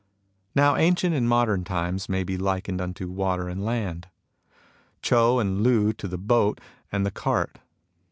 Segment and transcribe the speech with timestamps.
[0.55, 4.07] Now ancient and modern times may be likened unto water and land;
[5.03, 6.59] Chou and Lu to the boat
[6.91, 7.59] and the cart.